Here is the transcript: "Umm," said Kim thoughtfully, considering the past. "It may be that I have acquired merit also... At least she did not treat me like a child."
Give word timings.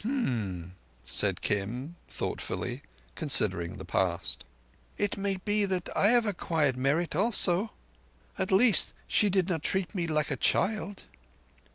"Umm," 0.03 0.73
said 1.03 1.41
Kim 1.43 1.95
thoughtfully, 2.09 2.81
considering 3.13 3.77
the 3.77 3.85
past. 3.85 4.43
"It 4.97 5.15
may 5.15 5.37
be 5.37 5.63
that 5.65 5.95
I 5.95 6.07
have 6.09 6.25
acquired 6.25 6.75
merit 6.75 7.15
also... 7.15 7.69
At 8.35 8.51
least 8.51 8.95
she 9.07 9.29
did 9.29 9.47
not 9.47 9.61
treat 9.61 9.93
me 9.93 10.07
like 10.07 10.31
a 10.31 10.35
child." 10.37 11.05